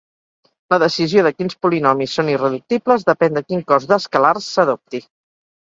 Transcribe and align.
La 0.73 0.79
decisió 0.83 1.23
de 1.27 1.31
quins 1.41 1.57
polinomis 1.67 2.17
són 2.19 2.33
irreductibles 2.37 3.05
depèn 3.13 3.39
de 3.39 3.47
quin 3.51 3.63
cos 3.73 3.89
d'escalars 3.93 4.53
s'adopti. 4.57 5.07